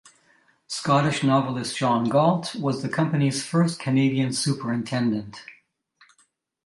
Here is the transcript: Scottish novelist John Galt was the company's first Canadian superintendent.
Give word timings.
Scottish 0.65 1.21
novelist 1.21 1.77
John 1.77 2.05
Galt 2.05 2.55
was 2.55 2.81
the 2.81 2.89
company's 2.89 3.45
first 3.45 3.77
Canadian 3.79 4.33
superintendent. 4.33 5.45